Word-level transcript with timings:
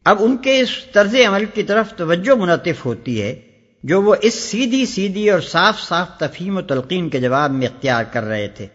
اب 0.04 0.16
ان 0.20 0.36
کے 0.36 0.60
اس 0.60 0.68
طرز 0.92 1.14
عمل 1.28 1.44
کی 1.44 1.62
طرف 1.62 1.92
توجہ 1.94 2.34
منطف 2.34 2.86
ہوتی 2.86 3.22
ہے، 3.22 3.40
جو 3.82 4.02
وہ 4.02 4.14
اس 4.22 4.34
سیدھی 4.34 4.86
سیدھی 4.86 5.30
اور 5.30 5.40
صاف 5.40 5.80
صاف 5.80 6.18
تفہیم 6.18 6.56
و 6.56 6.62
تلقین 6.62 7.08
کے 7.08 7.20
جواب 7.20 7.50
میں 7.50 7.66
اختیار 7.66 8.04
کر 8.12 8.24
رہے 8.24 8.48
تھے۔ 8.48 8.66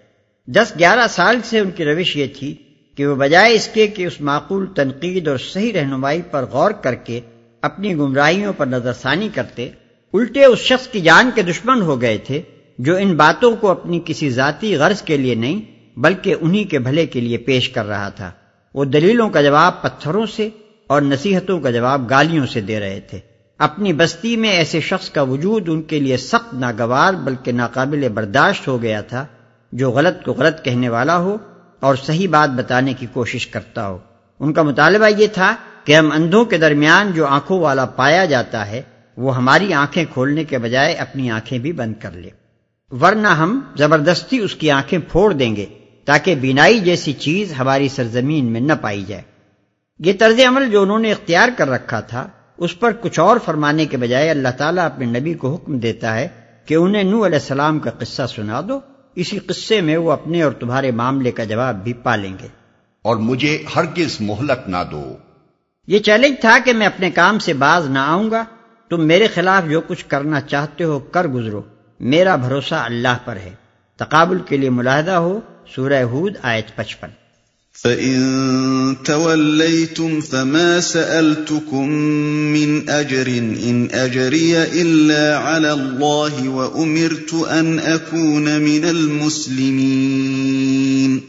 دس 0.48 0.74
گیارہ 0.80 1.08
سال 1.10 1.38
سے 1.44 1.60
ان 1.60 1.72
کی 1.72 1.86
روش 1.86 2.18
یہ 2.18 2.28
تھی 2.38 2.56
کہ 2.98 3.08
وہ 3.08 3.16
بجائے 3.16 3.54
اس 3.54 3.68
کے 3.74 3.88
کہ 3.88 4.06
اس 4.06 4.22
معقول 4.22 4.66
تنقید 4.76 5.28
اور 5.28 5.38
صحیح 5.38 5.74
رہنمائی 5.74 6.22
پر 6.32 6.46
غور 6.46 6.72
کر 6.72 6.96
کے 6.96 7.20
اپنی 7.62 7.96
گمراہیوں 7.96 8.54
پر 8.54 8.66
نظر 8.66 8.94
ثانی 8.94 9.30
کرتے، 9.34 9.70
الٹے 10.14 10.46
اس 10.46 10.60
شخص 10.60 10.88
کی 10.88 11.02
جان 11.02 11.30
کے 11.36 11.42
دشمن 11.42 11.82
ہو 11.82 12.02
گئے 12.02 12.18
تھے، 12.18 12.42
جو 12.80 12.96
ان 12.96 13.16
باتوں 13.16 13.56
کو 13.56 13.70
اپنی 13.70 14.00
کسی 14.06 14.30
ذاتی 14.30 14.76
غرض 14.76 15.02
کے 15.02 15.18
لیے 15.18 15.36
نہیں، 15.36 15.62
بلکہ 16.00 16.36
انہی 16.42 16.64
کے 16.64 16.80
بھلے 16.80 17.06
کے 17.06 17.20
لیے 17.22 17.38
پیش 17.38 17.70
کر 17.70 17.86
رہا 17.86 18.10
تھا۔ 18.10 18.32
وہ 18.74 18.86
دلیلوں 18.86 19.30
کا 19.30 19.42
جواب 19.42 19.82
پتھروں 19.82 20.26
سے 20.26 20.50
اور 20.88 21.02
نصیحتوں 21.02 21.60
کا 21.60 21.72
جواب 21.72 22.10
گالیوں 22.10 22.46
سے 22.46 22.62
دے 22.62 22.80
رہے 22.80 23.00
تھے۔ 23.00 23.20
اپنی 23.58 23.94
بستی 23.94 24.38
میں 24.38 24.50
ایسے 24.50 24.80
شخص 24.80 25.10
کا 25.10 25.22
وجود 25.22 25.70
ان 25.70 25.82
کے 25.82 26.00
لیے 26.00 26.18
سخت 26.18 26.54
ناگوار 26.54 27.14
بلکہ 27.14 27.52
ناقابل 27.52 28.10
برداشت 28.10 28.68
ہو 28.68 28.82
گیا 28.82 29.02
تھا، 29.02 29.26
جو 29.72 29.92
غلط 29.92 30.26
کو 30.26 30.34
غلط 30.34 30.64
کہنے 30.64 30.90
والا 30.90 31.18
ہو 31.18 31.38
اور 31.80 31.96
صحیح 31.96 32.28
بات 32.30 32.50
بتانے 32.50 32.94
کی 32.94 33.06
کوشش 33.14 33.48
کرتا 33.48 33.88
ہو۔ 33.88 33.98
ان 34.40 34.54
کا 34.54 34.62
مطالبہ 34.62 35.06
یہ 35.18 35.28
تھا 35.28 35.56
کہ 35.84 35.96
ہم 35.96 36.12
اندھوں 36.12 36.46
کے 36.46 36.58
درمیان 36.58 37.12
جو 37.12 37.26
آنکھوں 37.26 37.60
والا 37.60 37.86
پایا 37.86 38.26
جاتا 38.26 38.68
ہے، 38.68 38.82
وہ 39.18 39.36
ہماری 39.36 39.74
آنکھیں 39.74 40.06
کھولنے 40.14 40.44
کے 40.44 40.58
بجائے 40.58 40.94
اپنی 40.94 41.32
آنکھیں 41.32 41.60
بھی 41.60 41.72
بند 41.72 41.94
کر 42.02 42.12
لے۔ 42.12 42.30
ورنہ 43.02 43.28
ہم 43.28 43.60
زبردستی 43.78 44.38
اس 44.38 44.56
کی 44.56 44.72
آنکھیں 44.72 45.00
پھوڑ 45.12 45.34
دیں 45.34 45.56
گے 45.56 45.66
تاکہ 46.06 46.36
بینائی 46.36 46.80
جیسی 46.80 47.14
چیز 47.14 47.54
ہماری 47.60 47.88
سرزمین 47.88 48.46
میں 48.46 48.62
نہ 48.62 48.74
پائی 48.82 49.04
جائے۔ 49.08 49.35
یہ 50.00 50.14
طرز 50.20 50.40
عمل 50.48 50.70
جو 50.70 50.82
انہوں 50.82 51.00
نے 51.00 51.12
اختیار 51.12 51.50
کر 51.58 51.70
رکھا 51.70 52.00
تھا 52.00 52.28
اس 52.58 52.80
پر 52.80 52.92
کچھ 53.02 53.20
اور 53.20 53.38
فرمانے 53.46 53.86
کے 53.86 53.98
بجائے 53.98 54.30
اللہ 54.30 54.48
تعالیٰ 54.58 54.86
اپنے 54.86 55.20
نبی 55.20 55.34
کو 55.34 55.54
حکم 55.54 55.80
دیتا 55.80 56.16
ہے 56.16 56.28
کہ 56.66 56.76
انہیں 56.76 57.04
نو 57.04 57.26
علیہ 57.26 57.40
السلام 57.40 57.80
کا 57.80 57.92
قصہ 57.92 58.22
سنا 58.36 58.62
دو 58.68 58.80
اسی 59.16 59.40
قصے 59.40 59.82
میں 59.82 59.98
وہ 59.98 60.12
اپنے 60.12 60.42
اور 60.42 60.52
تمہارے 60.52 60.92
معاملے 60.92 61.32
کا 61.32 61.44
جواب 61.44 61.84
بھی 61.84 61.94
پالیں 61.94 62.34
گے۔ 62.42 62.48
اور 63.02 63.16
مجھے 63.16 63.64
ہرگز 63.76 64.22
مہلت 64.22 64.68
نہ 64.68 64.78
دو۔ 64.92 65.14
یہ 65.88 66.00
چیلنج 66.00 66.40
تھا 66.42 66.58
کہ 66.66 66.74
میں 66.74 66.88
اپنے 66.88 67.12
کام 67.12 67.40
سے 67.40 67.54
باز 67.54 67.90
نہ 67.90 68.00
آؤں 68.00 68.32
گا 68.32 68.44
تم 68.90 69.08
میرے 69.08 69.28
خلاف 69.28 69.70
جو 69.70 69.82
کچھ 69.82 70.06
کرنا 70.06 70.42
چاہتے 70.42 70.84
ہو 70.84 71.00
کر 71.00 71.28
گزرو۔ 71.28 71.62
میرا 72.00 72.36
بھروسہ 72.36 72.76
اللہ 72.76 73.18
پر 73.26 73.36
ہے۔ 73.36 73.52
تقابل 73.96 74.38
کے 74.40 74.58
لیے 74.58 74.70
ملاحدہ 74.70 75.12
ہو 75.12 75.40
سورہ 75.76 76.04
ہود 76.04 76.36
آیت 76.42 76.76
پچپن۔ 76.76 77.08
فَإِن 77.76 78.96
تَوَلَّيْتُمْ 79.04 80.22
فَمَا 80.22 80.80
سَأَلْتُكُم 80.80 81.90
مِّنْ 82.54 82.90
أَجْرٍ 82.90 83.30
إِنْ 83.64 83.94
أَجْرِيَ 83.94 84.58
إِلَّا 84.72 85.38
عَلَى 85.38 85.70
اللَّهِ 85.70 86.48
وَأُمِرْتُ 86.48 87.36
أَنْ 87.60 87.94
أَكُونَ 87.94 88.60
مِنَ 88.60 88.86
الْمُسْلِمِينَ 88.86 91.20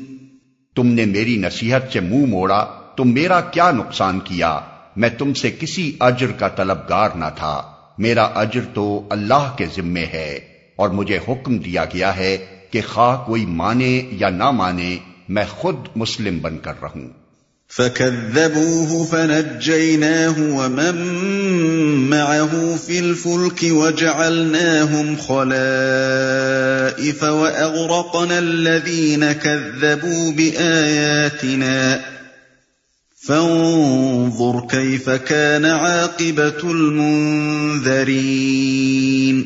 تم 0.75 0.87
نے 0.87 1.05
میری 1.05 1.37
نصیحت 1.37 1.83
سے 1.93 2.01
منہ 2.01 2.27
موڑا 2.27 2.67
تو 2.97 3.05
میرا 3.05 3.41
کیا 3.41 3.71
نقصان 3.71 4.21
کیا؟ 4.21 4.61
میں 4.97 5.09
تم 5.09 5.35
سے 5.35 5.51
کسی 5.51 5.97
اجر 6.01 6.33
کا 6.33 6.49
طلبگار 6.49 7.11
نہ 7.11 7.31
تھا۔ 7.37 7.63
میرا 7.99 8.23
اجر 8.23 8.61
تو 8.75 9.07
اللہ 9.11 9.55
کے 9.59 9.67
ذمے 9.77 10.01
ہے 10.01 10.41
اور 10.77 10.89
مجھے 10.89 11.19
حکم 11.29 11.59
دیا 11.59 11.85
گیا 11.85 12.17
ہے 12.17 12.47
کہ 12.71 12.81
خواہ 12.89 13.27
کوئی 13.27 13.47
مانے 13.47 14.03
یا 14.11 14.31
نہ 14.31 14.51
مانے 14.51 14.97
میں 15.29 15.45
خود 15.51 15.77
مسلم 15.97 16.39
بن 16.39 16.59
کر 16.59 16.73
رہوں۔ 16.83 17.27
فكذبوه 17.73 19.07
فنجيناه 19.11 20.39
ومن 20.39 20.97
معه 22.11 22.77
في 22.85 22.99
الفلك 22.99 23.67
وجعلناهم 23.71 25.15
خلائف 25.27 27.23
وأغرقنا 27.23 28.39
الذين 28.39 29.25
كذبوا 29.43 30.33
بآياتنا 30.37 31.97
فانظر 33.27 34.61
كيف 34.71 35.09
كان 35.29 35.65
عاقبة 35.65 36.71
المنذرين۔ 36.71 39.43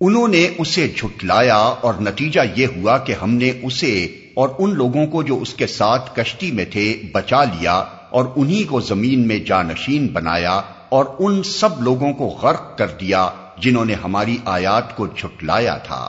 انہوں 0.00 0.28
نے 0.28 0.48
اسے 0.58 0.88
جھٹلایا 0.96 1.56
اور 1.56 1.94
نتیجہ 2.00 2.40
یہ 2.56 2.66
ہوا 2.76 2.98
کہ 2.98 3.14
ہم 3.22 3.34
نے 3.34 3.52
اسے 3.62 4.18
اور 4.34 4.48
ان 4.58 4.74
لوگوں 4.74 5.06
کو 5.06 5.22
جو 5.22 5.38
اس 5.40 5.54
کے 5.54 5.66
ساتھ 5.66 6.16
کشتی 6.16 6.50
میں 6.50 6.64
تھے 6.64 7.02
بچا 7.12 7.44
لیا 7.44 7.84
اور 8.10 8.24
انہی 8.36 8.64
کو 8.64 8.80
زمین 8.80 9.28
میں 9.28 9.38
جانشین 9.38 10.06
بنایا 10.06 10.60
اور 10.88 11.04
ان 11.18 11.42
سب 11.42 11.82
لوگوں 11.82 12.12
کو 12.12 12.26
غرق 12.26 12.78
کر 12.78 12.86
دیا 13.00 13.28
جنہوں 13.58 13.84
نے 13.84 13.94
ہماری 13.94 14.36
آیات 14.44 14.96
کو 14.96 15.06
جھٹلایا 15.06 15.76
تھا۔ 15.76 16.08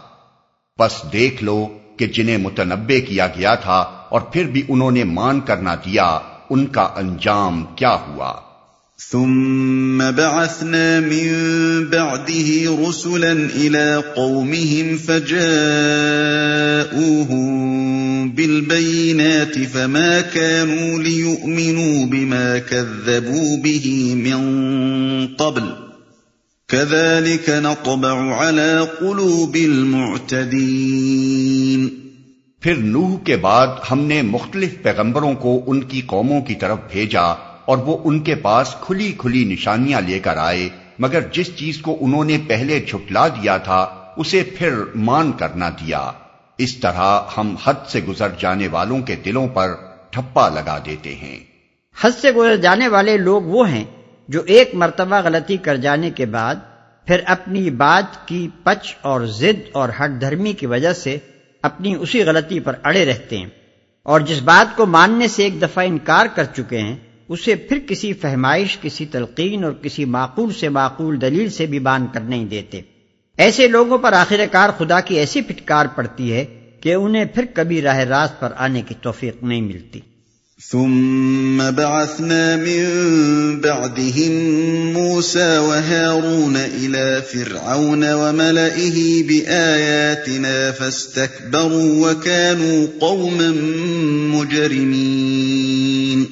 بس 0.79 1.03
دیکھ 1.13 1.43
لو 1.43 1.67
کہ 1.97 2.07
جنہیں 2.07 2.37
متنبع 2.37 2.99
کیا 3.09 3.27
گیا 3.27 3.55
تھا 3.55 3.85
اور 4.09 4.21
پھر 4.21 4.43
بھی 4.43 4.61
انہوں 4.67 4.91
نے 4.91 5.03
مان 5.03 5.39
کر 5.39 5.57
نہ 5.57 5.69
دیا، 5.69 6.19
ان 6.49 6.65
کا 6.65 6.89
انجام 6.95 7.65
کیا 7.75 7.97
ہوا؟ 8.07 8.33
ثم 9.11 9.97
بعثنا 9.97 10.99
من 10.99 11.27
بعده 11.91 12.49
رسلا 12.89 13.33
إلى 13.55 13.95
قومهم 14.15 14.97
فجاءوهم 14.97 15.43
بالبينات 18.35 19.71
فما 19.71 20.21
كانوا 20.33 21.03
ليؤمنوا 21.03 22.05
بما 22.05 22.55
كذبوا 22.69 23.63
به 23.63 24.15
من 24.15 24.47
قبل. 25.27 25.61
كذلك 26.67 27.49
نطبع 27.49 28.45
على 28.45 28.79
قلوب 28.99 29.55
المعتدين. 29.55 31.87
پھر 32.61 32.75
نوح 32.75 33.23
کے 33.23 33.35
بعد 33.35 33.67
ہم 33.91 33.99
نے 33.99 34.21
مختلف 34.21 34.69
پیغمبروں 34.83 35.33
کو 35.33 35.63
ان 35.67 35.83
کی 35.83 36.01
قوموں 36.05 36.41
کی 36.41 36.55
طرف 36.55 36.77
بھیجا 36.91 37.33
اور 37.65 37.77
وہ 37.77 37.97
ان 38.03 38.19
کے 38.19 38.35
پاس 38.35 38.75
کھلی 38.81 39.13
کھلی 39.17 39.43
نشانیاں 39.43 40.01
لے 40.01 40.19
کر 40.19 40.37
آئے، 40.37 40.69
مگر 40.99 41.19
جس 41.33 41.55
چیز 41.55 41.77
کو 41.77 41.97
انہوں 42.01 42.23
نے 42.23 42.37
پہلے 42.47 42.85
جھٹلا 42.87 43.27
دیا 43.27 43.57
تھا، 43.57 43.87
اسے 44.17 44.43
پھر 44.57 44.73
مان 44.95 45.31
کر 45.31 45.47
نہ 45.55 45.65
دیا۔ 45.65 46.11
اس 46.63 46.77
طرح 46.77 47.19
ہم 47.37 47.55
حد 47.63 47.73
سے 47.87 48.01
گزر 48.01 48.27
جانے 48.37 48.67
والوں 48.67 49.01
کے 49.01 49.15
دلوں 49.15 49.47
پر 49.47 49.67
ٹھپا 50.09 50.49
لگا 50.49 50.77
دیتے 50.85 51.15
ہیں۔ 51.15 51.39
حد 52.01 52.11
سے 52.21 52.31
گزر 52.31 52.55
جانے 52.55 52.87
والے 52.87 53.17
لوگ 53.17 53.43
وہ 53.43 53.69
ہیں 53.69 53.83
جو 54.27 54.41
ایک 54.41 54.75
مرتبہ 54.75 55.21
غلطی 55.23 55.57
کر 55.57 55.75
جانے 55.75 56.09
کے 56.09 56.25
بعد 56.25 56.55
پھر 57.07 57.19
اپنی 57.25 57.69
بات 57.69 58.27
کی 58.27 58.47
پچ 58.63 58.95
اور 59.01 59.21
زد 59.21 59.69
اور 59.71 59.89
ہٹ 59.89 60.21
دھرمی 60.21 60.53
کی 60.53 60.65
وجہ 60.65 60.93
سے 60.93 61.17
اپنی 61.61 61.95
اسی 61.95 62.23
غلطی 62.23 62.59
پر 62.59 62.75
اڑے 62.83 63.05
رہتے 63.05 63.37
ہیں۔ 63.37 63.49
اور 64.03 64.21
جس 64.21 64.41
بات 64.41 64.77
کو 64.77 64.85
ماننے 64.85 65.27
سے 65.27 65.43
ایک 65.43 65.61
دفعہ 65.61 65.85
انکار 65.87 66.25
کر 66.25 66.43
چکے 66.43 66.79
ہیں، 66.79 66.95
اسے 67.29 67.55
پھر 67.55 67.79
کسی 67.87 68.13
فہمائش، 68.13 68.77
کسی 68.81 69.05
تلقین 69.05 69.63
اور 69.63 69.73
کسی 69.73 70.05
معقول 70.05 70.53
سے 70.53 70.69
معقول 70.69 71.21
دلیل 71.21 71.49
سے 71.49 71.65
بھی 71.65 71.79
بان 71.79 72.07
کر 72.13 72.19
نہیں 72.19 72.45
دیتے۔ 72.45 72.81
ایسے 73.37 73.67
لوگوں 73.67 73.97
پر 73.97 74.13
آخر 74.13 74.41
کار 74.51 74.69
خدا 74.77 74.99
کی 74.99 75.15
ایسی 75.15 75.41
پھٹکار 75.41 75.85
پڑتی 75.85 76.33
ہے 76.33 76.45
کہ 76.81 76.93
انہیں 76.93 77.25
پھر 77.25 77.45
کبھی 77.53 77.81
راہ 77.81 77.97
راست 77.97 78.39
پر 78.39 78.49
آنے 78.57 78.81
کی 78.81 78.95
توفیق 79.01 79.43
نہیں 79.43 79.61
ملتی۔ 79.61 79.99
ثم 80.71 81.57
بعثنا 81.75 82.55
من 82.55 82.85
بعدهم 83.63 84.33
موسى 84.93 85.57
وهارون 85.57 86.55
إلى 86.55 87.19
فرعون 87.31 88.03
وملئه 88.13 89.21
بآياتنا 89.27 90.71
فاستكبروا 90.77 92.07
وكانوا 92.07 92.85
قوما 92.99 93.51
مجرمين۔ 94.37 96.23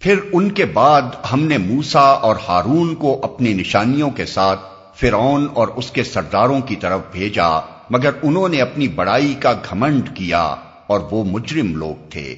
پھر 0.00 0.16
ان 0.32 0.50
کے 0.50 0.64
بعد 0.64 1.02
ہم 1.32 1.46
نے 1.46 1.58
موسا 1.58 2.00
اور 2.00 2.36
ہارون 2.48 2.94
کو 2.94 3.20
اپنی 3.22 3.52
نشانیوں 3.52 4.10
کے 4.10 4.26
ساتھ 4.26 4.60
فرعون 4.94 5.48
اور 5.54 5.68
اس 5.68 5.90
کے 5.90 6.04
سرداروں 6.04 6.60
کی 6.60 6.76
طرف 6.76 7.00
بھیجا 7.12 7.48
مگر 7.90 8.10
انہوں 8.22 8.48
نے 8.48 8.60
اپنی 8.62 8.88
بڑائی 8.88 9.34
کا 9.34 9.52
گھمنڈ 9.52 10.16
کیا 10.16 10.42
اور 10.86 11.00
وہ 11.10 11.24
مجرم 11.24 11.74
لوگ 11.76 12.10
تھے۔ 12.10 12.36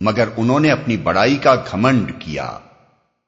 مگر 0.00 0.24
انہوں 0.36 0.60
نے 0.60 0.70
اپنی 0.70 0.96
بڑائی 0.96 1.36
کا 1.36 1.54
گھمنڈ 1.54 2.12
کیا۔ 2.18 2.58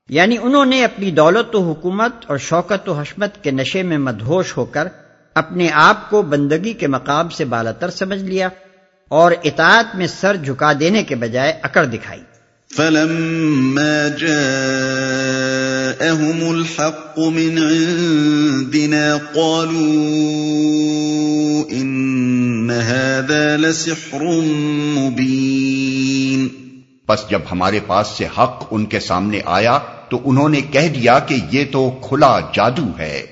یعنی 0.09 0.37
انہوں 0.43 0.65
نے 0.65 0.85
اپنی 0.85 1.11
دولت 1.11 1.55
و 1.55 1.73
حکومت 1.73 2.13
اور 2.27 2.39
شوکت 2.39 2.89
و 2.89 2.93
حشمت 2.93 3.45
کے 3.45 3.51
نشے 3.51 3.83
میں 3.83 3.99
مدہوش 3.99 4.57
ہو 4.57 4.65
کر 4.65 4.89
اپنے 5.35 5.69
آپ 5.73 6.11
کو 6.11 6.23
بندگی 6.23 6.73
کے 6.73 6.87
مقام 6.87 7.29
سے 7.29 7.45
بالاتر 7.45 7.91
سمجھ 7.91 8.23
لیا 8.23 8.49
اور 9.09 9.33
اطاعت 9.45 9.97
میں 9.97 10.07
سر 10.07 10.37
جھکا 10.37 10.73
دینے 10.81 11.03
کے 11.03 11.15
بجائے 11.15 11.53
اکڑ 11.63 11.85
دکھائی۔ 11.85 12.23
فلما 12.77 14.09
الحق 16.51 17.19
من 17.19 17.59
عندنا 17.59 19.17
قالوا 19.17 19.93
ان 21.71 22.71
هذا 22.71 23.57
لسحر 23.57 24.23
مبين 24.95 26.49
پس 27.07 27.31
جب 27.31 27.39
ہمارے 27.53 27.81
پاس 27.87 28.07
سے 28.09 28.25
حق 28.39 28.65
ان 28.71 28.85
کے 28.85 29.01
سامنے 29.01 29.41
آیا 29.45 29.79
تو 30.09 30.21
انہوں 30.25 30.49
نے 30.49 30.61
کہہ 30.61 30.89
دیا 30.89 31.19
کہ 31.19 31.39
یہ 31.51 31.65
تو 31.73 31.91
کھلا 31.91 32.41
جادو 32.55 32.87
ہے۔ 32.99 33.27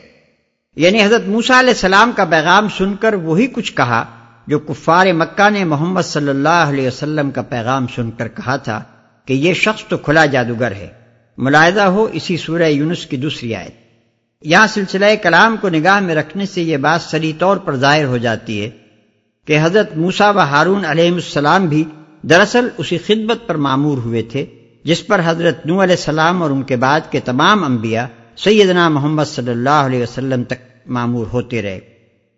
یعنی 0.76 1.02
حضرت 1.02 1.28
موسا 1.28 1.60
علیہ 1.60 1.70
السلام 1.70 2.12
کا 2.16 2.24
پیغام 2.24 2.68
سن 2.78 2.96
کر 2.96 3.14
وہی 3.14 3.46
کچھ 3.46 3.72
کہا 3.72 4.04
جو 4.46 4.58
کفار 4.58 5.06
مکہ 5.12 5.50
نے 5.50 5.64
محمد 5.64 6.02
صلی 6.02 6.28
اللہ 6.28 6.48
علیہ 6.48 6.86
وسلم 6.86 7.30
کا 7.30 7.42
پیغام 7.42 7.86
سن 7.96 8.10
کر 8.10 8.28
کہا 8.28 8.56
تھا 8.56 8.82
کہ 9.26 9.32
یہ 9.32 9.54
شخص 9.54 9.84
تو 9.84 9.96
کھلا 9.96 10.26
جادوگر 10.26 10.72
ہے۔ 10.72 10.99
ملاحظہ 11.40 11.80
ہو، 11.80 12.08
اسی 12.12 12.36
سورہ 12.36 12.62
یونس 12.62 13.06
کی 13.06 13.16
دوسری 13.16 13.54
آیت۔ 13.54 13.74
یہاں 14.42 14.66
سلسلہ 14.66 15.06
کلام 15.22 15.56
کو 15.60 15.68
نگاہ 15.68 16.00
میں 16.00 16.14
رکھنے 16.14 16.46
سے 16.46 16.62
یہ 16.62 16.76
بات 16.76 17.02
سری 17.02 17.32
طور 17.38 17.56
پر 17.56 17.76
ظاہر 17.76 18.04
ہو 18.04 18.16
جاتی 18.16 18.64
ہے 18.64 18.70
کہ 19.46 19.58
حضرت 19.62 19.96
موسا 19.96 20.30
و 20.30 20.38
ہارون 20.38 20.84
علیہ 20.84 21.12
السلام 21.12 21.66
بھی 21.66 21.84
دراصل 22.22 22.68
اسی 22.78 22.98
خدمت 22.98 23.46
پر 23.46 23.54
معمور 23.54 23.98
ہوئے 23.98 24.22
تھے، 24.22 24.46
جس 24.84 25.06
پر 25.06 25.20
حضرت 25.24 25.66
نو 25.66 25.82
علیہ 25.82 25.96
السلام 25.96 26.42
اور 26.42 26.50
ان 26.50 26.62
کے 26.62 26.76
بعد 26.76 27.00
کے 27.10 27.20
تمام 27.20 27.64
انبیاء 27.64 28.06
سیدنا 28.36 28.88
محمد 28.88 29.24
صلی 29.24 29.50
اللہ 29.50 29.80
علیہ 29.86 30.02
وسلم 30.02 30.44
تک 30.44 30.60
معمور 30.86 31.26
ہوتے 31.26 31.62
رہے۔ 31.62 31.80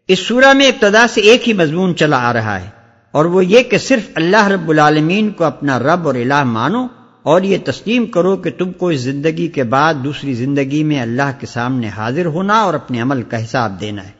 اس 0.08 0.18
سورہ 0.18 0.52
میں 0.52 0.66
ابتدا 0.66 1.06
سے 1.08 1.20
ایک 1.20 1.48
ہی 1.48 1.52
مضمون 1.52 1.96
چلا 1.96 2.28
آ 2.28 2.32
رہا 2.32 2.60
ہے 2.60 2.68
اور 3.10 3.24
وہ 3.24 3.44
یہ 3.44 3.62
کہ 3.62 3.78
صرف 3.78 4.10
اللہ 4.14 4.48
رب 4.48 4.68
العالمین 4.68 5.30
کو 5.30 5.44
اپنا 5.44 5.78
رب 5.78 6.06
اور 6.06 6.14
الہ 6.14 6.42
مانو 6.44 6.86
اور 7.22 7.42
یہ 7.42 7.58
تسلیم 7.64 8.06
کرو 8.06 8.36
کہ 8.36 8.50
تم 8.50 8.72
کو 8.72 8.88
اس 8.88 9.00
زندگی 9.00 9.48
کے 9.48 9.64
بعد 9.64 9.94
دوسری 10.04 10.34
زندگی 10.34 10.84
میں 10.84 11.00
اللہ 11.00 11.30
کے 11.40 11.46
سامنے 11.46 11.88
حاضر 11.88 12.26
ہونا 12.26 12.60
اور 12.60 12.74
اپنے 12.74 13.00
عمل 13.00 13.22
کا 13.22 13.44
حساب 13.44 13.80
دینا 13.80 14.04
ہے۔ 14.04 14.10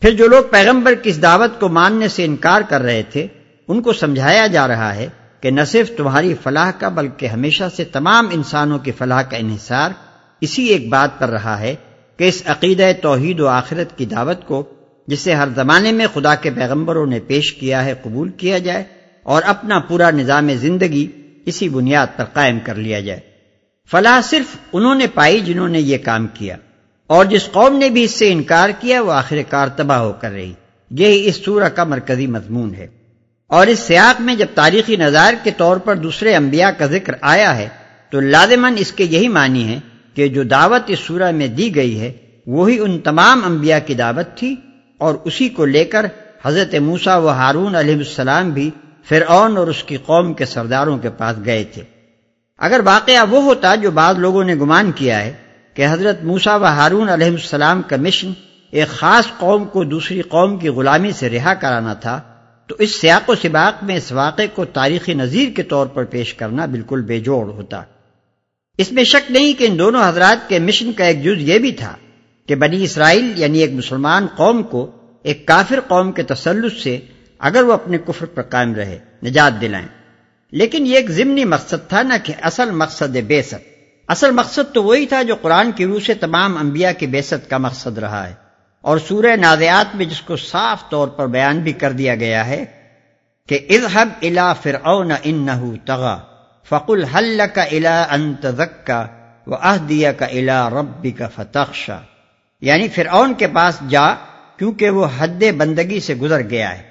پھر 0.00 0.10
جو 0.10 0.26
لوگ 0.26 0.42
پیغمبر 0.50 0.94
کی 0.94 1.10
اس 1.10 1.22
دعوت 1.22 1.60
کو 1.60 1.68
ماننے 1.68 2.08
سے 2.08 2.24
انکار 2.24 2.60
کر 2.68 2.82
رہے 2.82 3.02
تھے، 3.10 3.26
ان 3.68 3.82
کو 3.82 3.92
سمجھایا 3.92 4.46
جا 4.46 4.68
رہا 4.68 4.94
ہے 4.94 5.08
کہ 5.40 5.50
نہ 5.50 5.60
صرف 5.66 5.90
تمہاری 5.96 6.34
فلاح 6.42 6.70
کا 6.78 6.88
بلکہ 6.88 7.26
ہمیشہ 7.26 7.64
سے 7.76 7.84
تمام 7.84 8.26
انسانوں 8.30 8.78
کی 8.78 8.92
فلاح 8.92 9.22
کا 9.22 9.36
انحصار 9.36 9.90
اسی 10.40 10.64
ایک 10.64 10.88
بات 10.88 11.18
پر 11.18 11.28
رہا 11.28 11.60
ہے 11.60 11.74
کہ 12.16 12.24
اس 12.24 12.42
عقیدہ 12.46 12.90
توحید 13.02 13.40
و 13.40 13.46
آخرت 13.46 13.98
کی 13.98 14.06
دعوت 14.06 14.46
کو، 14.46 14.64
جسے 15.06 15.34
ہر 15.34 15.48
زمانے 15.54 15.92
میں 15.92 16.06
خدا 16.14 16.34
کے 16.34 16.50
پیغمبروں 16.50 17.06
نے 17.06 17.20
پیش 17.20 17.52
کیا 17.52 17.84
ہے، 17.84 17.94
قبول 18.02 18.28
کیا 18.28 18.58
جائے 18.58 18.84
اور 19.22 19.42
اپنا 19.46 19.78
پورا 19.78 20.10
نظام 20.10 20.48
زندگی 20.54 21.06
اسی 21.46 21.68
بنیاد 21.68 22.06
پر 22.16 22.24
قائم 22.24 22.58
کر 22.64 22.74
لیا 22.74 23.00
جائے۔ 23.00 23.20
فلاح 23.90 24.20
صرف 24.20 24.56
انہوں 24.72 24.94
نے 24.94 25.06
پائی 25.06 25.40
جنہوں 25.40 25.68
نے 25.68 25.80
یہ 25.80 25.98
کام 25.98 26.26
کیا، 26.34 26.56
اور 27.06 27.24
جس 27.24 27.48
قوم 27.52 27.76
نے 27.76 27.88
بھی 27.90 28.04
اس 28.04 28.10
سے 28.10 28.32
انکار 28.32 28.70
کیا 28.80 29.00
وہ 29.00 29.12
آخر 29.12 29.38
کار 29.48 29.68
تباہ 29.68 29.98
ہو 29.98 30.12
کر 30.12 30.30
رہی۔ 30.30 30.52
یہی 30.90 31.28
اس 31.28 31.36
سورہ 31.44 31.68
کا 31.68 31.84
مرکزی 31.84 32.26
مضمون 32.26 32.74
ہے۔ 32.74 32.86
اور 33.50 33.66
اس 33.66 33.78
سیاق 33.78 34.20
میں 34.20 34.34
جب 34.34 34.46
تاریخی 34.54 34.96
نظار 34.96 35.34
کے 35.42 35.50
طور 35.56 35.76
پر 35.76 35.96
دوسرے 35.96 36.34
انبیاء 36.34 36.70
کا 36.78 36.86
ذکر 36.86 37.14
آیا 37.20 37.56
ہے، 37.58 37.68
تو 38.10 38.20
لازمن 38.20 38.74
اس 38.76 38.92
کے 38.92 39.04
یہی 39.04 39.28
معنی 39.28 39.66
ہے 39.68 39.78
کہ 40.14 40.28
جو 40.28 40.42
دعوت 40.42 40.82
اس 40.86 40.98
سورہ 40.98 41.30
میں 41.30 41.46
دی 41.48 41.74
گئی 41.74 42.00
ہے، 42.00 42.12
وہی 42.46 42.78
ان 42.78 42.98
تمام 42.98 43.44
انبیاء 43.44 43.78
کی 43.86 43.94
دعوت 43.94 44.36
تھی، 44.36 44.54
اور 44.98 45.14
اسی 45.24 45.48
کو 45.48 45.64
لے 45.64 45.84
کر 45.84 46.06
حضرت 46.44 46.74
موسا 46.74 47.16
و 47.16 47.28
ہارون 47.28 47.74
علیہ 47.74 47.94
السلام 47.94 48.50
بھی 48.50 48.70
فرعون 49.08 49.56
اور 49.56 49.66
اس 49.66 49.84
کی 49.84 49.96
قوم 49.96 50.34
کے 50.34 50.44
سرداروں 50.44 50.98
کے 50.98 51.10
پاس 51.10 51.36
گئے 51.44 51.64
تھے۔ 51.64 51.82
اگر 52.58 52.80
واقعہ 52.84 53.30
وہ 53.30 53.42
ہوتا 53.42 53.74
جو 53.74 53.90
بعض 53.90 54.18
لوگوں 54.18 54.44
نے 54.44 54.54
گمان 54.54 54.92
کیا 54.92 55.20
ہے 55.20 55.32
کہ 55.74 55.86
حضرت 55.90 56.24
موسا 56.24 56.56
و 56.56 56.64
ہارون 56.64 57.08
علیہ 57.08 57.26
السلام 57.26 57.82
کا 57.82 57.96
مشن 57.96 58.32
ایک 58.70 58.88
خاص 58.88 59.38
قوم 59.38 59.64
کو 59.64 59.84
دوسری 59.84 60.22
قوم 60.22 60.58
کی 60.58 60.68
غلامی 60.68 61.12
سے 61.12 61.30
رہا 61.30 61.54
کرانا 61.54 61.94
تھا، 61.94 62.20
تو 62.66 62.74
اس 62.78 63.00
سیاق 63.00 63.30
و 63.30 63.34
سباق 63.34 63.84
میں 63.84 63.96
اس 63.96 64.12
واقعے 64.12 64.46
کو 64.46 64.64
تاریخی 64.64 65.14
نظیر 65.14 65.48
کے 65.56 65.62
طور 65.62 65.86
پر 65.86 66.04
پیش 66.04 66.34
کرنا 66.34 66.66
بالکل 66.66 67.00
بے 67.00 67.20
جوڑ 67.20 67.46
ہوتا۔ 67.46 67.82
اس 68.78 68.92
میں 68.92 69.04
شک 69.04 69.30
نہیں 69.30 69.52
کہ 69.58 69.64
ان 69.64 69.78
دونوں 69.78 70.08
حضرات 70.08 70.48
کے 70.48 70.58
مشن 70.58 70.92
کا 70.92 71.04
ایک 71.04 71.24
جز 71.24 71.48
یہ 71.48 71.58
بھی 71.58 71.72
تھا 71.72 71.94
کہ 72.46 72.54
بنی 72.54 72.84
اسرائیل 72.84 73.32
یعنی 73.36 73.58
ایک 73.58 73.72
مسلمان 73.72 74.26
قوم 74.36 74.62
کو 74.62 74.90
ایک 75.22 75.46
کافر 75.46 75.80
قوم 75.80 76.12
کے 76.12 76.22
تسلط 76.22 76.72
سے 76.82 76.98
اگر 77.40 77.62
وہ 77.62 77.72
اپنے 77.72 77.98
کفر 77.98 78.26
پر 78.26 78.42
قائم 78.42 78.74
رہے، 78.74 78.98
نجات 79.24 79.60
دلائیں۔ 79.60 79.88
لیکن 80.52 80.86
یہ 80.86 80.96
ایک 80.96 81.10
ضمنی 81.10 81.44
مقصد 81.44 81.88
تھا 81.88 82.02
نہ 82.02 82.14
کہ 82.24 82.34
اصل 82.42 82.70
مقصد 82.70 83.16
بیست 83.16 83.54
اصل 84.08 84.30
مقصد 84.30 84.74
تو 84.74 84.82
وہی 84.82 85.06
تھا 85.06 85.22
جو 85.22 85.34
قرآن 85.34 85.72
کی 85.72 85.86
روح 85.86 86.00
سے 86.00 86.14
تمام 86.14 86.56
انبیاء 86.56 86.90
کی 86.98 87.06
بیست 87.06 87.50
کا 87.50 87.58
مقصد 87.58 87.98
رہا 87.98 88.28
ہے۔ 88.28 88.34
اور 88.80 88.98
سورہ 88.98 89.36
نازیات 89.36 89.96
میں 89.96 90.04
جس 90.04 90.22
کو 90.22 90.36
صاف 90.36 90.90
طور 90.90 91.08
پر 91.08 91.26
بیان 91.26 91.60
بھی 91.60 91.72
کر 91.72 91.92
دیا 91.92 92.14
گیا 92.14 92.46
ہے 92.46 92.64
کہ 93.48 93.58
اذهب 93.70 94.08
الى 94.22 94.42
فرعون 94.62 95.12
انه 95.22 95.74
طغى 95.86 96.18
فقل 96.68 97.04
هل 97.04 97.24
لك 97.24 97.58
الى 97.58 98.04
ان 98.10 98.34
تزكى 98.34 99.02
واهديك 99.46 100.22
الى 100.22 100.68
ربك 100.72 101.22
فتخشى 101.34 102.00
یعنی 102.60 102.88
فرعون 102.88 103.34
کے 103.34 103.46
پاس 103.46 103.78
جا 103.88 104.14
کیونکہ 104.56 104.90
وہ 104.90 105.06
حد 105.18 105.42
بندگی 105.56 106.00
سے 106.00 106.14
گزر 106.14 106.42
گیا 106.42 106.78
ہے۔ 106.78 106.89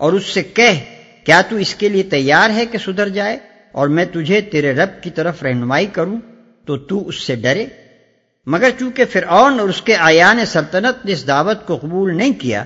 اور 0.00 0.12
اس 0.12 0.26
سے 0.26 0.42
کہہ، 0.42 0.78
کیا 1.26 1.40
تو 1.48 1.56
اس 1.56 1.74
کے 1.74 1.88
لیے 1.88 2.02
تیار 2.10 2.50
ہے 2.50 2.64
کہ 2.66 2.78
سدھر 2.78 3.08
جائے؟ 3.08 3.36
اور 3.74 3.88
میں 3.88 4.04
تجھے 4.04 4.40
تیرے 4.52 4.72
رب 4.74 5.02
کی 5.02 5.10
طرف 5.10 5.42
رہنمائی 5.42 5.86
کروں، 5.92 6.18
تو 6.66 6.76
تو 6.78 7.06
اس 7.08 7.22
سے 7.22 7.34
ڈرے۔ 7.36 7.66
مگر 8.46 8.70
چونکہ 8.78 9.04
فرعون 9.04 9.60
اور 9.60 9.68
اس 9.68 9.80
کے 9.82 9.96
آیان 9.96 10.44
سلطنت 10.46 11.04
نے 11.04 11.12
اس 11.12 11.26
دعوت 11.26 11.66
کو 11.66 11.76
قبول 11.76 12.16
نہیں 12.16 12.32
کیا، 12.40 12.64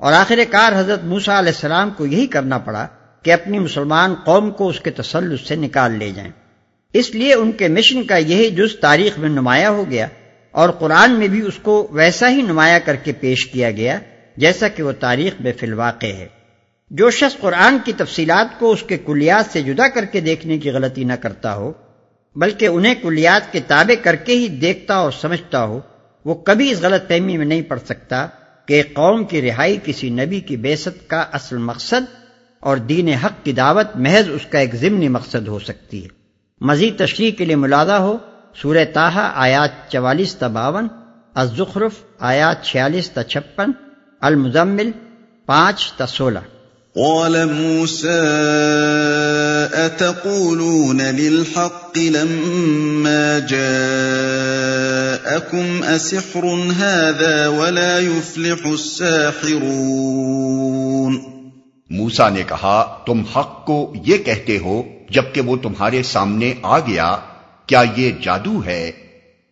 اور 0.00 0.12
آخر 0.12 0.38
کار 0.50 0.72
حضرت 0.72 1.04
موسا 1.04 1.38
علیہ 1.38 1.52
السلام 1.52 1.90
کو 1.90 2.06
یہی 2.06 2.26
کرنا 2.26 2.58
پڑا 2.58 2.86
کہ 3.24 3.32
اپنی 3.32 3.58
مسلمان 3.58 4.14
قوم 4.24 4.50
کو 4.50 4.68
اس 4.68 4.80
کے 4.80 4.90
تسلط 4.90 5.46
سے 5.48 5.56
نکال 5.56 5.98
لے 5.98 6.10
جائیں۔ 6.10 6.30
اس 6.94 7.14
لیے 7.14 7.34
ان 7.34 7.52
کے 7.52 7.68
مشن 7.68 8.02
کا 8.02 8.16
یہی 8.16 8.50
جز 8.50 8.76
تاریخ 8.80 9.18
میں 9.18 9.28
نمایاں 9.28 9.70
ہو 9.70 9.84
گیا، 9.90 10.06
اور 10.54 10.68
قرآن 10.78 11.12
میں 11.12 11.28
بھی 11.28 11.40
اس 11.40 11.58
کو 11.62 11.86
ویسا 11.92 12.30
ہی 12.30 12.42
نمایاں 12.42 12.80
کر 12.84 12.96
کے 12.96 13.12
پیش 13.20 13.46
کیا 13.46 13.70
گیا، 13.70 13.98
جیسا 14.36 14.68
کہ 14.68 14.82
وہ 14.82 14.92
تاریخ 15.00 15.40
میں 15.40 15.52
فی 15.60 15.66
الواقع 15.66 16.06
ہے۔ 16.06 16.26
جو 16.94 17.10
شخص 17.10 17.40
قرآن 17.40 17.78
کی 17.84 17.92
تفصیلات 17.92 18.58
کو 18.58 18.72
اس 18.72 18.82
کے 18.82 18.98
کلیات 18.98 19.52
سے 19.52 19.62
جدا 19.62 19.88
کر 19.88 20.04
کے 20.04 20.20
دیکھنے 20.20 20.58
کی 20.58 20.70
غلطی 20.70 21.04
نہ 21.04 21.12
کرتا 21.12 21.54
ہو، 21.54 21.72
بلکہ 22.36 22.66
انہیں 22.66 22.94
کلیات 23.02 23.52
کے 23.52 23.60
تابع 23.66 23.94
کر 24.02 24.16
کے 24.16 24.34
ہی 24.34 24.48
دیکھتا 24.48 24.94
اور 24.94 25.12
سمجھتا 25.12 25.64
ہو، 25.64 25.80
وہ 26.24 26.34
کبھی 26.34 26.70
اس 26.70 26.80
غلط 26.82 27.08
فہمی 27.08 27.36
میں 27.36 27.46
نہیں 27.46 27.62
پڑ 27.62 27.78
سکتا 27.84 28.26
کہ 28.66 28.82
قوم 28.92 29.24
کی 29.24 29.42
رہائی 29.42 29.78
کسی 29.84 30.10
نبی 30.10 30.40
کی 30.40 30.56
بیست 30.56 31.08
کا 31.08 31.24
اصل 31.32 31.56
مقصد 31.56 32.14
اور 32.60 32.76
دین 32.76 33.08
حق 33.08 33.44
کی 33.44 33.52
دعوت 33.52 33.96
محض 33.96 34.30
اس 34.30 34.46
کا 34.46 34.58
ایک 34.58 34.74
ضمنی 34.74 35.08
مقصد 35.08 35.48
ہو 35.48 35.58
سکتی 35.58 36.02
ہے۔ 36.02 36.08
مزید 36.60 36.98
تشریح 36.98 37.30
کے 37.30 37.44
لیے 37.44 37.56
ملادہ 37.56 37.92
ہو، 37.92 38.16
سورہ 38.62 38.84
تاہا 38.92 39.32
آیات 39.34 39.90
چوالیس 39.90 40.36
تا 40.36 40.46
باون، 40.46 40.88
الزخرف 41.34 41.92
آیات 42.18 42.64
چھیالیس 42.64 43.10
تا 43.10 43.22
چھپن، 43.22 43.70
المزمل 44.20 44.90
پانچ 45.46 45.92
تا 45.92 46.06
سولہ۔ 46.06 46.38
قال 46.96 47.52
موسى 47.52 48.20
اتقولون 49.74 51.00
للحق 51.00 51.98
لما 51.98 53.38
جاءكم 53.38 55.82
اسحر 55.82 56.72
هذا 56.78 57.48
ولا 57.48 57.98
يفلح 57.98 58.56
الساحرون 58.64 61.18
موسا 61.90 62.28
نے 62.28 62.42
کہا، 62.48 63.02
تم 63.06 63.22
حق 63.36 63.66
کو 63.66 63.94
یہ 64.04 64.18
کہتے 64.18 64.58
ہو 64.58 64.82
جبکہ 65.10 65.40
وہ 65.40 65.56
تمہارے 65.56 66.02
سامنے 66.02 66.54
آ 66.62 66.78
گیا، 66.78 67.16
کیا 67.66 67.84
یہ 67.96 68.10
جادو 68.22 68.62
ہے؟ 68.66 68.92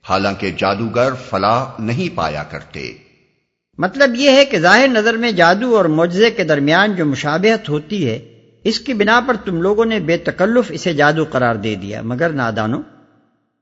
حالانکہ 0.08 0.50
جادوگر 0.50 1.12
فلاح 1.30 1.64
نہیں 1.78 2.16
پایا 2.16 2.42
کرتے۔ 2.42 3.09
مطلب 3.80 4.14
یہ 4.14 4.30
ہے 4.30 4.44
کہ 4.44 4.58
ظاہر 4.58 4.88
نظر 4.88 5.14
میں 5.14 5.32
جادو 5.32 5.76
اور 5.76 5.84
معجزے 5.84 6.30
کے 6.30 6.44
درمیان 6.44 6.94
جو 6.96 7.06
مشابہت 7.06 7.68
ہوتی 7.68 8.10
ہے، 8.10 8.18
اس 8.64 8.80
کی 8.80 8.94
بنا 8.94 9.20
پر 9.26 9.36
تم 9.44 9.62
لوگوں 9.62 9.84
نے 9.84 10.00
بے 10.00 10.16
تکلف 10.16 10.64
اسے 10.68 10.92
جادو 10.92 11.24
قرار 11.30 11.54
دے 11.54 11.74
دیا۔ 11.74 12.02
مگر 12.02 12.30
نادانو، 12.30 12.82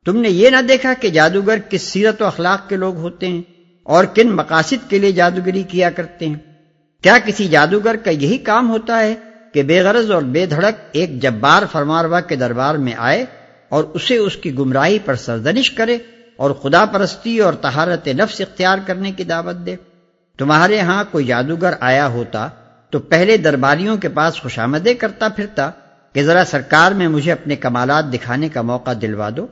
تم 0.04 0.16
نے 0.16 0.30
یہ 0.30 0.50
نہ 0.50 0.62
دیکھا 0.68 0.92
کہ 1.00 1.08
جادوگر 1.08 1.58
کس 1.70 1.82
سیرت 1.82 2.22
و 2.22 2.26
اخلاق 2.26 2.68
کے 2.68 2.76
لوگ 2.76 2.96
ہوتے 2.96 3.28
ہیں 3.28 3.42
اور 3.82 4.04
کن 4.04 4.28
مقاصد 4.28 4.90
کے 4.90 4.98
لیے 4.98 5.12
جادوگری 5.12 5.62
کیا 5.62 5.90
کرتے 5.90 6.26
ہیں۔ 6.26 6.34
کیا 7.02 7.16
کسی 7.25 7.48
جادوگر 7.48 7.96
کا 7.96 8.10
یہی 8.10 8.38
کام 8.38 8.70
ہوتا 8.70 9.00
ہے 9.00 9.14
کہ 9.54 9.62
بے 9.62 9.80
غرض 9.80 10.10
اور 10.10 10.22
بے 10.22 10.46
دھڑک 10.46 10.75
ایک 10.92 11.22
جبار 11.22 11.62
فرماروا 11.72 12.20
کے 12.20 12.37
دربار 12.37 12.75
میں 12.75 12.92
آئے 12.96 13.25
اور 13.68 13.84
اسے 13.84 14.16
اس 14.16 14.37
کی 14.37 14.58
گمراہی 14.58 14.98
پر 15.04 15.14
سردنش 15.14 15.70
کرے 15.70 15.98
اور 16.37 16.50
خدا 16.50 16.84
پرستی 16.84 17.38
اور 17.38 17.52
تہارت 17.52 18.08
نفس 18.08 18.40
اختیار 18.40 18.78
کرنے 18.87 19.12
کی 19.12 19.25
دعوت 19.25 19.66
دے؟ 19.66 19.76
تمہارے 20.38 20.80
ہاں 20.80 21.04
کوئی 21.11 21.25
جادوگر 21.25 21.75
آیا 21.80 22.07
ہوتا 22.07 22.49
تو 22.90 22.99
پہلے 22.99 23.37
درباریوں 23.37 23.97
کے 23.97 24.09
پاس 24.09 24.40
خوشامدے 24.40 24.95
کرتا 24.95 25.28
پھرتا 25.28 25.71
کہ 26.12 26.23
ذرا 26.23 26.45
سرکار 26.45 26.92
میں 26.92 27.09
مجھے 27.09 27.33
اپنے 27.33 27.57
کمالات 27.57 28.12
دکھانے 28.12 28.49
کا 28.49 28.62
موقع 28.62 28.90
دلوا 29.02 29.28
دو۔ 29.37 29.47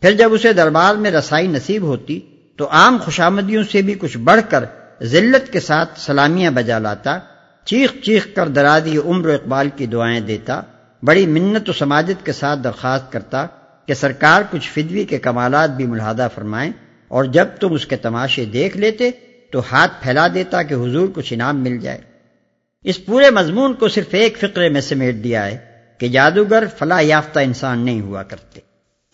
پھر 0.00 0.12
جب 0.12 0.32
اسے 0.32 0.52
دربار 0.52 0.94
میں 0.94 1.10
رسائی 1.10 1.46
نصیب 1.46 1.82
ہوتی 1.82 2.20
تو 2.56 2.68
عام 2.70 2.98
خوشامدیوں 2.98 3.62
سے 3.72 3.82
بھی 3.82 3.94
کچھ 3.94 4.18
بڑھ 4.18 4.40
کر 4.48 4.64
ذلت 5.02 5.52
کے 5.52 5.60
ساتھ 5.60 6.00
سلامیاں 6.00 6.50
بجا 6.50 6.78
لاتا، 6.78 7.18
چیخ 7.64 7.92
چیخ 8.04 8.26
کر 8.34 8.48
درادی 8.48 8.96
عمر 8.96 9.28
و 9.28 9.32
اقبال 9.32 9.68
کی 9.76 9.86
دعائیں 9.86 10.20
دیتا، 10.20 10.60
بڑی 11.02 11.26
منت 11.26 11.68
و 11.68 11.72
سماجت 11.72 12.26
کے 12.26 12.32
ساتھ 12.32 12.60
درخواست 12.64 13.12
کرتا 13.12 13.46
کہ 13.86 13.94
سرکار 13.94 14.42
کچھ 14.50 14.70
فدوی 14.70 15.04
کے 15.04 15.18
کمالات 15.18 15.70
بھی 15.70 15.86
ملحدہ 15.86 16.28
فرمائیں 16.34 16.72
اور 17.08 17.24
جب 17.24 17.46
تم 17.60 17.72
اس 17.72 17.86
کے 17.86 17.96
تماشے 17.96 18.44
دیکھ 18.44 18.76
لیتے 18.76 19.10
تو 19.52 19.62
ہاتھ 19.72 19.92
پھیلا 20.02 20.28
دیتا 20.34 20.62
کہ 20.62 20.74
حضور 20.74 21.08
کچھ 21.14 21.32
انعام 21.32 21.62
مل 21.62 21.78
جائے۔ 21.78 21.98
اس 22.84 23.06
پورے 23.06 23.30
مضمون 23.30 23.74
کو 23.74 23.88
صرف 23.88 24.06
ایک 24.10 24.38
فقرے 24.38 24.68
میں 24.68 24.80
سمیٹ 24.80 25.24
دیا 25.24 25.46
ہے 25.46 25.58
کہ 25.98 26.08
جادوگر 26.08 26.64
فلاح 26.78 27.00
یافتہ 27.00 27.40
انسان 27.40 27.78
نہیں 27.78 28.00
ہوا 28.00 28.22
کرتے۔ 28.22 28.60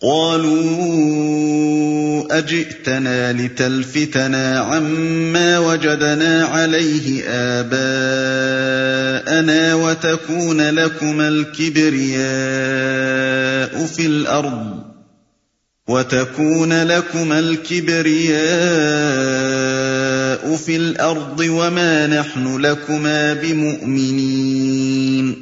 قالوا 0.01 2.21
اجئتنا 2.29 3.31
لتلفتنا 3.31 4.61
عما 4.61 5.57
وجدنا 5.57 6.47
عليه 6.51 7.27
آباءنا 7.27 9.73
وتكون 9.73 10.61
لكم 10.61 11.19
الكبرياء 11.19 13.85
في 13.85 14.05
الأرض 14.05 14.81
وتكون 15.87 16.73
لكم 16.73 17.31
الكبرياء 17.31 19.54
في 20.65 20.75
الأرض 20.75 21.41
وما 21.49 22.05
نحن 22.05 22.61
لكما 22.61 23.33
بمؤمنين 23.41 25.33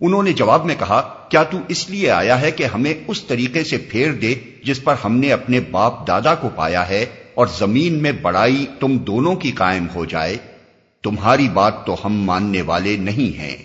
انہوں 0.00 0.22
نے 0.22 0.32
جواب 0.32 0.66
میں 0.66 0.74
کہا 0.78 1.26
کیا 1.28 1.42
تو 1.42 1.58
اس 1.68 1.90
لیے 1.90 2.10
آیا 2.10 2.40
ہے 2.40 2.50
کہ 2.50 2.64
ہمیں 2.64 2.94
اس 3.06 3.24
طریقے 3.24 3.64
سے 3.64 3.78
پھیر 3.78 4.12
دے 4.12 4.34
جس 4.64 4.84
پر 4.84 4.94
ہم 5.04 5.16
نے 5.16 5.32
اپنے 5.32 5.60
باپ 5.60 6.06
دادا 6.06 6.34
کو 6.34 6.48
پایا 6.56 6.88
ہے 6.88 7.06
اور 7.34 7.46
زمین 7.58 8.02
میں 8.02 8.12
بڑائی 8.12 8.66
تم 8.80 8.98
دونوں 8.98 9.34
کی 9.34 9.50
قائم 9.50 9.86
ہو 9.94 10.04
جائے؟ 10.04 10.36
تمہاری 11.02 11.48
بات 11.48 11.86
تو 11.86 11.96
ہم 12.04 12.12
ماننے 12.12 12.62
والے 12.62 12.96
نہیں 12.96 13.38
ہیں۔ 13.38 13.56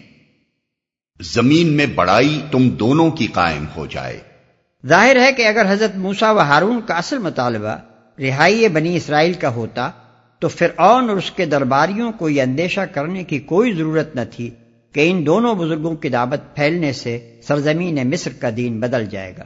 زمین 1.22 1.68
میں 1.68 1.86
بڑائی 1.86 2.42
تم 2.52 2.70
دونوں 2.70 3.12
کی 3.12 3.28
قائم 3.28 3.66
ہو 3.76 3.86
جائے۔ 3.86 4.20
ظاہر 4.88 5.20
ہے 5.20 5.34
کہ 5.34 5.48
اگر 5.48 5.74
حضرت 5.74 5.96
موسا 5.96 6.32
و 6.32 6.40
ہارون 6.40 6.82
کا 6.88 6.94
اصل 6.94 7.18
مطالبہ 7.18 7.78
رہائی 8.20 8.68
بنی 8.68 8.96
اسرائیل 8.96 9.34
کا 9.34 9.50
ہوتا 9.50 9.92
تو 10.40 10.48
فرعون 10.48 11.10
اور 11.10 11.18
اس 11.18 11.32
کے 11.32 11.46
درباریوں 11.46 12.12
کو 12.12 12.30
یہ 12.30 12.42
اندیشہ 12.42 12.82
کرنے 12.82 13.24
کی 13.24 13.40
کوئی 13.40 13.74
ضرورت 13.74 14.16
نہ 14.16 14.22
تھی 14.32 14.50
کہ 14.92 15.12
ان 15.12 15.26
دونوں 15.26 15.56
بزرگوں 15.56 15.96
کی 15.96 16.10
دعوت 16.10 16.56
پھیلنے 16.56 16.94
سے 16.94 17.36
سرزمین 17.48 18.10
مصر 18.10 18.32
کا 18.40 18.50
دین 18.58 18.80
بدل 18.80 19.06
جائے 19.06 19.34
گا 19.38 19.44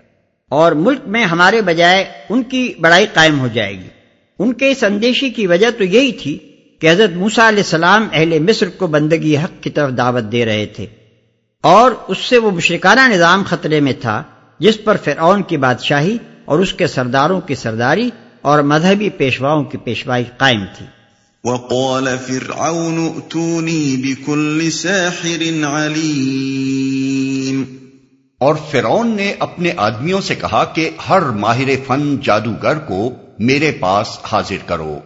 اور 0.50 0.72
ملک 0.72 1.00
میں 1.08 1.26
ہمارے 1.26 1.62
بجائے 1.62 2.06
ان 2.30 2.44
کی 2.44 2.74
بڑائی 2.82 3.06
قائم 3.14 3.40
ہو 3.40 3.48
جائے 3.54 3.74
گی۔ 3.74 3.88
ان 4.40 4.54
کے 4.54 4.72
اس 4.72 4.84
اندیشی 4.84 5.30
کی 5.30 5.48
وجہ 5.48 5.68
تو 5.78 5.84
یہی 5.84 6.12
تھی 6.12 6.38
کہ 6.80 6.92
حضرت 6.92 7.10
موسا 7.10 7.50
علیہ 7.50 7.60
السلام 7.60 8.08
اہل 8.14 8.40
مصر 8.40 8.70
کو 8.70 8.88
بندگی 8.88 9.38
حق 9.38 9.64
کی 9.64 9.70
طرف 9.70 9.98
دعوت 9.98 10.32
دے 10.32 10.46
رہے 10.46 10.66
تھے۔ 10.66 10.86
اور 11.62 11.92
اس 12.08 12.18
سے 12.18 12.38
وہ 12.38 12.52
مشرکانہ 12.52 13.14
نظام 13.14 13.44
خطرے 13.46 13.80
میں 13.80 13.94
تھا 14.02 14.24
جس 14.60 14.84
پر 14.84 14.98
فرعون 15.04 15.44
کی 15.44 15.58
بادشاہی 15.58 16.18
اور 16.46 16.60
اس 16.60 16.74
کے 16.74 16.88
سرداروں 16.88 17.42
کی 17.42 17.56
سرداری 17.56 18.10
اور 18.42 18.60
مذہبی 18.60 19.10
پیشواؤں 19.10 19.64
کی 19.64 19.78
پیشوائی 19.78 20.24
قائم 20.38 20.66
تھی۔ 20.78 20.86
وقال 21.44 22.08
فرعون 22.28 23.12
ائتوني 23.16 23.96
بكل 23.96 24.72
ساحر 24.72 25.66
عليم 25.66 27.64
اور 28.38 28.56
فرعون 28.72 29.16
نے 29.16 29.34
اپنے 29.40 29.72
آدمیوں 29.78 30.22
سے 30.22 30.36
کہا 30.36 30.64
کہ 30.64 30.90
ہر 31.10 31.22
ماہر 31.22 31.70
فن 31.88 32.16
جادوگر 32.24 32.78
کو 32.78 33.12
میرے 33.40 33.72
پاس 33.72 34.08
حاضر 34.32 34.58
کرو۔ 34.66 35.00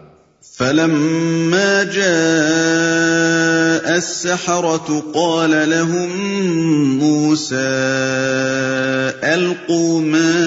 فلما 0.58 1.82
جاء 1.82 3.92
السحرة 3.92 4.94
قال 5.14 5.50
لهم 5.50 6.98
موسى 6.98 7.68
ألقوا 9.22 10.00
ما 10.00 10.46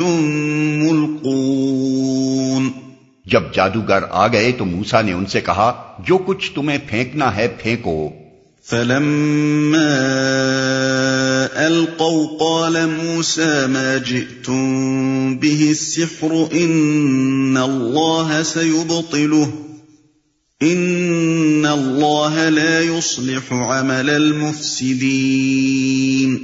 أنتم 0.00 0.82
ملقون۔ 0.82 2.68
جب 3.24 3.42
جادوگر 3.54 3.98
آ 4.10 4.26
گئے 4.26 4.52
تو 4.52 4.64
موسا 4.64 5.02
نے 5.02 5.12
ان 5.12 5.26
سے 5.26 5.40
کہا 5.40 5.92
جو 6.06 6.18
کچھ 6.18 6.52
تمہیں 6.52 6.78
پھینکنا 6.86 7.36
ہے 7.36 7.48
پھینکو۔ 7.62 8.10
فلما 8.64 9.96
ألقوا 11.56 12.26
قال 12.40 12.86
موسى 12.86 13.66
ما 13.68 13.96
جئتم 14.06 15.36
به 15.36 15.68
السحر 15.68 16.52
إن 16.52 17.56
الله 17.56 18.40
سيبطله۔ 18.44 19.50
إن 20.62 21.66
الله 21.66 22.48
لا 22.48 22.80
يصلح 22.80 23.50
عمل 23.50 24.10
المفسدين۔ 24.10 26.36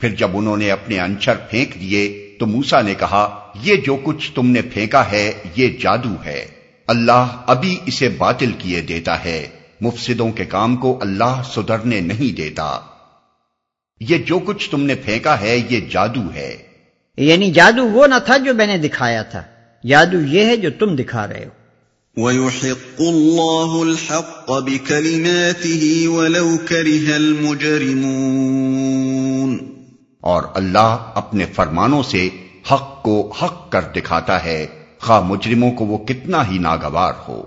پھر 0.00 0.08
جب 0.08 0.28
انہوں 0.34 0.56
نے 0.56 0.70
اپنے 0.70 1.00
انچر 1.00 1.34
پھینک 1.50 1.80
دیے 1.80 2.27
تو 2.38 2.46
موسا 2.46 2.80
نے 2.80 2.94
کہا 2.94 3.52
یہ 3.62 3.76
جو 3.76 3.96
کچھ 4.02 4.32
تم 4.32 4.50
نے 4.50 4.62
پھینکا 4.62 5.10
ہے 5.10 5.32
یہ 5.56 5.68
جادو 5.80 6.14
ہے۔ 6.24 6.46
اللہ 6.86 7.26
ابھی 7.46 7.78
اسے 7.86 8.08
باطل 8.08 8.50
کیے 8.58 8.80
دیتا 8.80 9.24
ہے۔ 9.24 9.48
مفسدوں 9.80 10.32
کے 10.32 10.44
کام 10.44 10.76
کو 10.76 10.98
اللہ 11.02 11.42
سدھرنے 11.56 12.00
نہیں 12.00 12.36
دیتا۔ 12.36 12.80
یہ 14.00 14.18
جو 14.18 14.38
کچھ 14.38 14.70
تم 14.70 14.82
نے 14.82 14.94
پھینکا 14.94 15.40
ہے 15.40 15.66
یہ 15.70 15.80
جادو 15.90 16.34
ہے۔ 16.34 16.56
یعنی 17.16 17.50
جادو 17.50 17.88
وہ 17.88 18.06
نہ 18.06 18.14
تھا 18.24 18.36
جو 18.36 18.54
میں 18.54 18.66
نے 18.66 18.78
دکھایا 18.78 19.22
تھا۔ 19.22 19.42
جادو 19.86 20.20
یہ 20.20 20.44
ہے 20.44 20.56
جو 20.56 20.70
تم 20.78 20.96
دکھا 20.96 21.26
رہے 21.26 21.44
ہو۔ 21.44 21.50
ويحق 22.16 23.00
الله 23.00 23.80
الحق 23.80 24.50
بكلماته 24.50 26.14
ولو 26.14 26.56
كره 26.68 27.14
المجرمون 27.14 29.77
اور 30.20 30.42
اللہ 30.54 30.96
اپنے 31.14 31.46
فرمانوں 31.46 32.02
سے 32.02 32.28
حق 32.72 33.02
کو 33.02 33.32
حق 33.42 33.72
کر 33.72 33.80
دکھاتا 33.80 34.44
ہے، 34.44 34.66
خواہ 35.00 35.20
مجرموں 35.20 35.70
کو 35.70 35.84
وہ 35.86 35.98
کتنا 35.98 36.48
ہی 36.50 36.58
ناگوار 36.58 37.12
ہو۔ 37.28 37.42